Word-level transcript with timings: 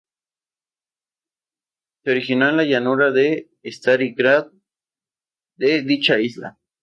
Se 2.03 2.09
originó 2.09 2.49
en 2.49 2.57
la 2.57 2.63
llanura 2.63 3.11
de 3.11 3.51
Stari 3.63 4.15
Grad 4.15 4.47
de 5.57 5.83
dicha 5.83 6.17
isla. 6.19 6.57